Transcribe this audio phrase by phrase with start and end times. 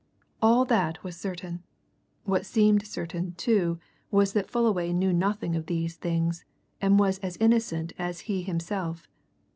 [0.41, 1.61] All that was certain
[2.23, 3.77] what seemed certain, too,
[4.09, 6.43] was that Fullaway knew nothing of these things,
[6.81, 9.07] and was as innocent as he himself.